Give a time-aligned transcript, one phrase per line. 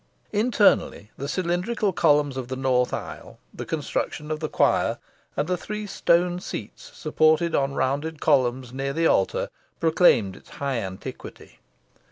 [0.31, 4.97] Internally, the cylindrical columns of the north aisle, the construction of the choir,
[5.37, 9.47] and the three stone seats supported on rounded columns near the altar,
[9.79, 11.59] proclaimed its high antiquity.